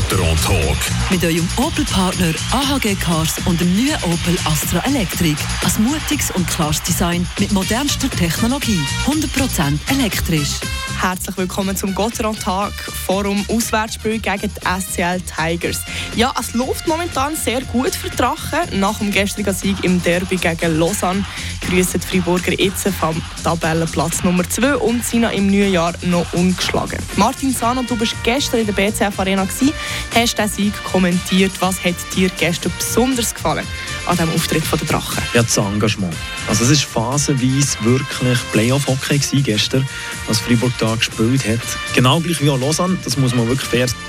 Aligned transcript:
Gotteron 0.00 0.36
Talk. 0.42 0.78
Mit 1.10 1.22
eurem 1.22 1.46
Opel-Partner 1.58 2.32
AHG 2.52 2.94
Cars 2.94 3.34
und 3.44 3.60
dem 3.60 3.76
neuen 3.76 4.02
Opel 4.04 4.34
Astra 4.46 4.82
Electric. 4.86 5.36
Ein 5.62 5.84
mutiges 5.84 6.30
und 6.30 6.48
klares 6.48 6.82
Design 6.82 7.28
mit 7.38 7.52
modernster 7.52 8.08
Technologie. 8.08 8.80
100% 9.06 9.78
elektrisch. 9.90 10.60
Herzlich 11.00 11.36
willkommen 11.36 11.76
zum 11.76 11.94
Gotteron-Tag 11.94 12.72
Forum 13.06 13.44
Auswärtsspiel 13.48 14.18
gegen 14.18 14.50
die 14.54 14.80
SCL 14.82 15.20
Tigers. 15.22 15.80
Ja, 16.14 16.32
es 16.38 16.52
läuft 16.52 16.86
momentan 16.86 17.36
sehr 17.36 17.62
gut 17.62 17.94
für 17.94 18.10
Drachen. 18.10 18.80
Nach 18.80 18.98
dem 18.98 19.10
gestrigen 19.10 19.54
Sieg 19.54 19.82
im 19.82 20.02
Derby 20.02 20.36
gegen 20.36 20.78
Lausanne 20.78 21.24
grüßen 21.66 22.00
die 22.00 22.06
Freiburger 22.06 22.52
jetzt 22.52 22.86
vom 22.88 23.20
Tabellenplatz 23.42 24.24
Nummer 24.24 24.48
2 24.48 24.76
und 24.76 25.04
sind 25.04 25.24
im 25.24 25.46
neuen 25.46 25.72
Jahr 25.72 25.94
noch 26.02 26.30
ungeschlagen. 26.34 26.98
Martin 27.16 27.52
Sano, 27.52 27.82
du 27.82 27.96
bist 27.96 28.14
gestern 28.22 28.60
in 28.60 28.66
der 28.66 28.74
BCF 28.74 29.18
Arena 29.18 29.44
gewesen, 29.44 29.72
hast 30.14 30.38
den 30.38 30.48
Sieg 30.48 30.72
kommentiert. 30.84 31.52
Was 31.60 31.82
hat 31.84 31.94
dir 32.14 32.30
gestern 32.30 32.72
besonders 32.76 33.34
gefallen 33.34 33.66
an 34.10 34.16
diesem 34.16 34.34
Auftritt 34.34 34.64
der 34.72 34.88
Drachen? 34.88 35.22
Ja, 35.34 35.42
das 35.42 35.56
Engagement. 35.56 36.14
Also 36.48 36.64
es 36.64 36.94
war 36.94 37.12
phasenweise 37.12 37.76
wirklich 37.82 38.38
Playoff-Hockey 38.52 39.40
gestern, 39.40 39.86
was 40.26 40.40
Freiburg 40.40 40.72
da 40.78 40.96
gespielt 40.96 41.46
hat. 41.46 41.60
Genau 41.94 42.18
gleich 42.18 42.42
wie 42.42 42.50
auch 42.50 42.58
Lausanne, 42.58 42.98
das 43.04 43.16
muss 43.16 43.34
man 43.34 43.46
wirklich 43.46 43.68
fair 43.68 43.86
sagen. 43.86 44.00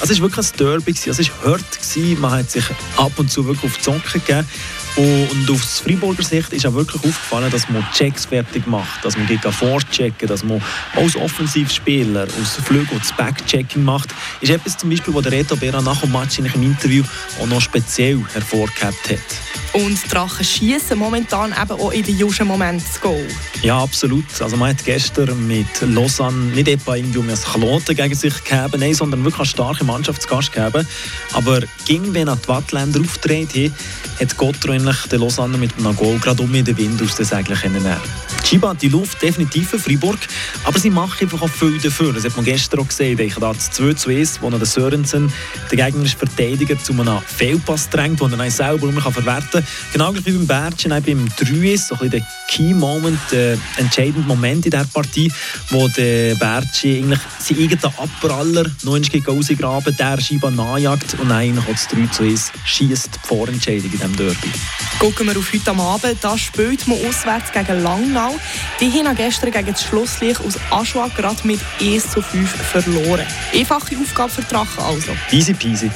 Es 0.00 0.08
war 0.08 0.30
wirklich 0.30 0.46
ein 0.46 0.56
Derby, 0.56 0.92
es 0.92 1.06
war 1.18 1.52
hart, 1.52 2.18
man 2.18 2.30
hat 2.30 2.50
sich 2.50 2.64
ab 2.96 3.12
und 3.16 3.30
zu 3.30 3.44
wirklich 3.46 3.70
auf 3.70 3.76
die 3.76 3.84
Socken 3.84 4.20
gegeben. 4.20 4.48
Und 4.96 5.50
aus 5.50 5.80
Freiburger 5.80 6.22
Sicht 6.22 6.52
ist 6.52 6.66
auch 6.66 6.74
wirklich 6.74 6.96
aufgefallen, 6.96 7.50
dass 7.50 7.68
man 7.70 7.86
Checks 7.94 8.26
fertig 8.26 8.66
macht, 8.66 9.02
dass 9.04 9.16
man 9.16 9.26
gegen 9.26 9.52
vorchecken, 9.52 10.28
dass 10.28 10.44
man 10.44 10.62
als 10.94 11.16
Offensivspieler 11.16 12.24
aus 12.24 12.58
Flügel 12.64 12.98
das 12.98 13.12
Backchecking 13.12 13.84
macht. 13.84 14.10
Ist 14.40 14.50
etwas 14.50 14.76
zum 14.76 14.90
Beispiel, 14.90 15.14
was 15.14 15.22
der 15.22 15.32
Reto 15.32 15.56
Bera 15.56 15.80
nach 15.80 16.00
dem 16.00 16.12
Match 16.12 16.38
in 16.38 16.46
einem 16.46 16.62
Interview 16.62 17.04
auch 17.40 17.46
noch 17.46 17.62
speziell 17.62 18.22
hervorgehebt 18.34 19.10
hat. 19.10 19.41
Und 19.72 20.12
Drachen 20.12 20.44
schießen 20.44 20.98
momentan 20.98 21.52
eben 21.52 21.80
auch 21.80 21.92
in 21.92 22.02
den 22.02 22.18
jungen 22.18 22.46
Momenten 22.46 22.84
das 22.86 23.00
Goal. 23.00 23.26
Ja, 23.62 23.82
absolut. 23.82 24.24
Also 24.40 24.56
man 24.56 24.70
hat 24.70 24.84
gestern 24.84 25.46
mit 25.46 25.66
Lausanne 25.80 26.52
nicht 26.54 26.68
etwa 26.68 26.96
irgendwie 26.96 27.20
ein 27.20 27.34
Kloten 27.34 27.96
gegen 27.96 28.14
sich 28.14 28.44
gegeben, 28.44 28.80
nein, 28.80 28.94
sondern 28.94 29.24
wirklich 29.24 29.40
eine 29.40 29.46
starke 29.46 29.84
Mannschaftsgast 29.84 30.52
gegeben. 30.52 30.86
Aber 31.32 31.60
ging, 31.86 32.12
wenn 32.12 32.26
die 32.26 32.48
Wattländer 32.48 33.00
auftreten, 33.00 33.74
hat 34.20 34.36
Gottro 34.36 34.72
eigentlich 34.72 35.06
den 35.10 35.20
Lausanne 35.20 35.56
mit 35.56 35.72
einem 35.78 35.96
Goal 35.96 36.18
gerade 36.18 36.42
um 36.42 36.52
den 36.52 36.76
Wind 36.76 37.00
aus 37.00 37.16
den 37.16 37.24
Segeln 37.24 37.72
nehmen 37.72 37.96
Chiba 38.42 38.74
die 38.74 38.88
Luft 38.88 39.22
definitiv 39.22 39.70
für 39.70 39.78
Freiburg, 39.78 40.18
aber 40.64 40.78
sie 40.78 40.90
machen 40.90 41.16
einfach 41.20 41.42
auch 41.42 41.48
viel 41.48 41.78
dafür. 41.78 42.12
Das 42.12 42.24
hat 42.24 42.36
man 42.36 42.44
gestern 42.44 42.80
auch 42.80 42.88
gesehen. 42.88 43.18
Ich 43.18 43.34
da 43.34 43.52
das 43.52 43.70
2 43.70 43.94
zu 43.94 44.10
1, 44.10 44.42
wo 44.42 44.50
der 44.50 44.64
Sörensen, 44.66 45.32
der 45.70 45.84
gegnerische 45.84 46.16
Verteidiger, 46.16 46.78
zu 46.78 46.92
einem 46.92 47.20
Fehlpass 47.26 47.88
drängt, 47.88 48.20
den 48.20 48.38
er 48.38 48.50
selber 48.50 48.88
um 48.88 49.00
verwerten 49.00 49.50
kann. 49.50 49.66
Genau 49.92 50.14
wie 50.14 50.20
beim 50.20 50.46
Bertschen, 50.46 50.90
beim 50.90 51.28
3 51.36 51.72
ist 51.72 51.88
so 51.88 51.98
ein 52.00 52.10
der 52.10 52.26
Key 52.48 52.74
Moment, 52.74 53.18
der 53.30 53.56
entscheidende 53.76 54.26
Moment 54.26 54.66
in 54.66 54.70
dieser 54.70 54.84
Partie, 54.84 55.32
wo 55.70 55.88
der 55.88 56.34
Bertschen 56.34 57.04
eigentlich 57.04 57.20
seinen 57.38 57.62
eigenen 57.62 57.84
Abpraller 57.98 58.70
noch 58.82 58.96
einmal 58.96 59.22
rausgraben, 59.26 59.96
der 59.96 60.20
Scheibe 60.20 60.52
nachjagt 60.52 61.16
und 61.18 61.28
dann 61.28 61.62
das 61.66 61.88
3 61.88 62.06
zu 62.08 62.22
1 62.22 62.52
schießt 62.64 63.10
die 63.14 63.26
Vorentscheidung 63.26 63.84
in 63.84 63.90
diesem 63.90 64.16
Derby. 64.16 64.50
Gucken 64.98 65.26
wir 65.26 65.36
auf 65.36 65.52
heute 65.52 65.70
Abend, 65.72 66.18
da 66.22 66.38
spielt 66.38 66.86
man 66.86 66.98
auswärts 67.06 67.52
gegen 67.52 67.82
Langnau. 67.82 68.36
Die 68.80 68.90
haben 68.90 69.14
gestern 69.16 69.50
gegen 69.50 69.72
das 69.72 69.82
Schlusslicht 69.82 70.40
aus 70.40 70.58
Aschua 70.70 71.08
gerade 71.08 71.46
mit 71.46 71.60
1 71.80 72.10
zu 72.10 72.22
5 72.22 72.48
verloren. 72.48 73.26
Einfache 73.52 73.96
Aufgabe 74.00 74.30
für 74.30 74.42
Drachen 74.42 74.84
also. 74.84 75.12
Easy 75.30 75.54
peasy. 75.54 75.90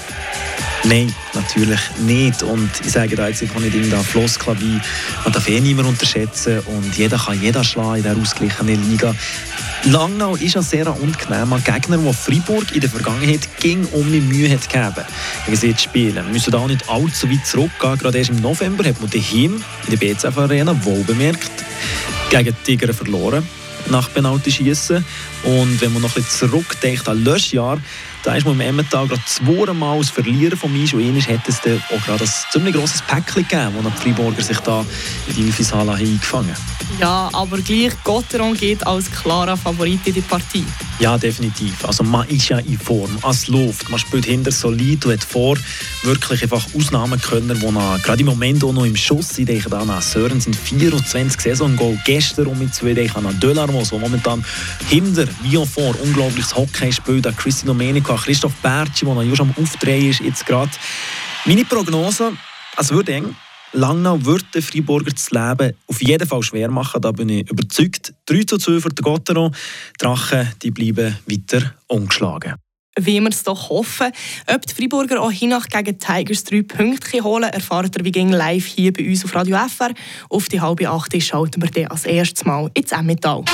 Nein, 0.84 1.12
natürlich 1.34 1.80
nicht. 2.06 2.42
Und 2.42 2.70
ich 2.84 2.92
sage 2.92 3.16
da 3.16 3.28
jetzt 3.28 3.42
einfach 3.42 3.60
nicht 3.60 3.74
irgendein 3.74 4.04
Floskel 4.04 4.56
wie, 4.60 4.80
man 5.24 5.32
darf 5.32 5.48
eh 5.48 5.60
niemand 5.60 5.88
unterschätzen 5.88 6.60
und 6.60 6.96
jeder 6.96 7.18
kann 7.18 7.40
jeder 7.40 7.64
schlagen 7.64 7.96
in 7.96 8.02
dieser 8.02 8.20
ausgeglichenen 8.20 8.90
Liga. 8.90 9.14
Langnau 9.84 10.36
ist 10.36 10.56
ein 10.56 10.62
sehr 10.62 10.88
ungenehmer 11.00 11.60
Gegner, 11.60 11.98
der 11.98 12.12
Freiburg 12.12 12.72
in 12.72 12.80
der 12.80 12.90
Vergangenheit 12.90 13.48
ging 13.60 13.84
um 13.86 14.10
die 14.10 14.20
Mühe 14.20 14.50
hat 14.50 14.68
gegeben, 14.68 15.06
gegen 15.44 15.56
sie 15.56 15.74
zu 15.74 15.84
spielen. 15.84 16.14
Wir 16.14 16.22
müssen 16.24 16.50
da 16.50 16.66
nicht 16.66 16.88
allzu 16.88 17.30
weit 17.30 17.46
zurückgehen. 17.46 17.98
Gerade 17.98 18.18
erst 18.18 18.30
im 18.30 18.40
November 18.40 18.84
hat 18.84 19.00
man 19.00 19.10
daheim 19.10 19.62
in 19.86 19.90
der 19.90 19.96
BZF 19.96 20.36
Arena 20.38 20.84
wohl 20.84 21.04
bemerkt, 21.04 21.50
gegen 22.30 22.56
die 22.66 22.76
Tiger 22.76 22.92
verloren 22.92 23.46
nach 23.90 24.12
Penalty 24.12 24.50
schießen. 24.50 25.04
Und 25.44 25.80
wenn 25.80 25.92
man 25.92 26.02
noch 26.02 26.16
ein 26.16 26.22
bisschen 26.22 26.50
zurückdenkt 26.50 27.08
an 27.08 27.22
Löschjahr, 27.24 27.78
da 28.26 28.34
ist 28.34 28.44
man 28.44 28.54
im 28.54 28.60
Emmental 28.60 29.06
gerade 29.06 29.22
zweimal 29.24 29.98
als 29.98 30.10
Verlierer 30.10 30.56
von 30.56 30.72
mir. 30.72 30.92
Und 30.92 31.00
einmal 31.00 31.22
hat 31.22 31.48
es 31.48 31.60
dann 31.60 31.80
auch 31.94 32.04
gerade 32.04 32.24
ein 32.24 32.30
ziemlich 32.50 32.74
grosses 32.74 33.00
Päckchen 33.02 33.46
gegeben, 33.46 33.72
wo 33.76 33.88
die 33.88 33.96
Freiburger 33.96 34.42
sich 34.42 34.58
da 34.58 34.84
in 35.28 35.34
die 35.36 35.42
Infisala 35.42 35.94
eingefangen 35.94 36.50
haben. 36.50 36.76
Ja, 37.00 37.28
aber 37.32 37.58
gleich 37.58 37.92
Gotteron 38.02 38.54
geht 38.54 38.84
als 38.84 39.10
klarer 39.12 39.56
Favorit 39.56 40.00
in 40.06 40.14
die 40.14 40.20
Partie. 40.22 40.64
Ja, 40.98 41.16
definitiv. 41.18 41.84
Also 41.84 42.02
man 42.02 42.26
ist 42.28 42.48
ja 42.48 42.58
in 42.58 42.78
Form, 42.78 43.18
es 43.28 43.46
läuft. 43.46 43.90
Man 43.90 43.98
spielt 44.00 44.24
hinter 44.24 44.50
solid 44.50 45.04
und 45.04 45.12
hat 45.12 45.22
vor, 45.22 45.56
wirklich 46.02 46.42
einfach 46.42 46.66
Ausnahmen 46.74 47.20
können, 47.20 47.60
wo 47.60 47.70
man 47.70 48.00
gerade 48.02 48.20
im 48.20 48.26
Moment 48.26 48.64
auch 48.64 48.72
noch 48.72 48.86
im 48.86 48.96
Schuss, 48.96 49.38
ich 49.38 49.46
denke 49.46 49.70
an 49.76 50.00
Sören 50.00 50.40
sind 50.40 50.56
24 50.56 51.40
Saison-Goal 51.40 51.98
gestern 52.04 52.46
um 52.46 52.58
mit 52.58 52.74
zwei, 52.74 52.88
ich 52.88 52.94
denke 52.94 53.16
an 53.16 53.38
Delarmos, 53.40 53.90
der 53.90 53.98
momentan 53.98 54.44
hinter 54.88 55.26
wie 55.42 55.58
auch 55.58 55.66
vor 55.66 55.94
unglaubliches 56.00 56.56
Hockey 56.56 56.92
spielt, 56.92 57.26
an 57.26 57.36
Christi 57.36 57.66
Domenico, 57.66 58.15
an 58.16 58.22
Christoph 58.22 58.54
Bertschi, 58.62 59.04
der 59.04 59.14
noch 59.14 59.40
am 59.40 59.54
Aufdrehen 59.60 60.10
ist 60.10 60.20
jetzt 60.20 60.46
gerade. 60.46 60.70
Meine 61.44 61.64
Prognose, 61.64 62.32
es 62.76 62.90
wird 62.90 63.08
eng. 63.08 63.36
Langnau 63.72 64.24
wird 64.24 64.54
den 64.54 64.62
Freiburger 64.62 65.10
das 65.10 65.30
Leben 65.30 65.74
auf 65.86 66.00
jeden 66.00 66.26
Fall 66.26 66.42
schwer 66.42 66.70
machen, 66.70 67.00
da 67.00 67.12
bin 67.12 67.28
ich 67.28 67.50
überzeugt. 67.50 68.14
3 68.26 68.44
zu 68.44 68.58
2 68.58 68.80
für 68.80 68.88
den 68.88 69.02
Gotteron. 69.02 69.52
Die 69.52 70.04
Drachen 70.04 70.52
die 70.62 70.70
bleiben 70.70 71.16
weiter 71.26 71.74
ungeschlagen. 71.88 72.54
Wie 72.98 73.20
wir 73.20 73.28
es 73.28 73.42
doch 73.42 73.68
hoffen. 73.68 74.10
Ob 74.46 74.64
die 74.64 74.74
Freiburger 74.74 75.20
auch 75.20 75.30
hinach 75.30 75.66
gegen 75.66 75.98
Tigers 75.98 76.44
drei 76.44 76.62
Punkte 76.62 77.22
holen, 77.22 77.50
erfahrt 77.50 77.94
ihr 77.98 78.04
wie 78.04 78.12
ging 78.12 78.30
live 78.30 78.64
hier 78.64 78.92
bei 78.92 79.06
uns 79.06 79.24
auf 79.24 79.34
Radio 79.34 79.58
FR. 79.58 79.92
Auf 80.30 80.48
die 80.48 80.60
halbe 80.60 80.88
acht 80.88 81.22
schalten 81.22 81.60
wir 81.60 81.70
dann 81.70 81.88
als 81.88 82.06
erstes 82.06 82.46
Mal 82.46 82.70
ins 82.72 82.92
Emmental. 82.92 83.44